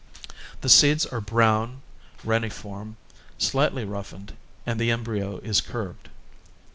The 0.61 0.67
seeds 0.69 1.05
are 1.05 1.21
brown, 1.21 1.83
reniform, 2.23 2.97
slightly 3.37 3.85
roughened, 3.85 4.35
and 4.65 4.79
the 4.81 4.89
embryo 4.89 5.37
is 5.41 5.61
curved. 5.61 6.09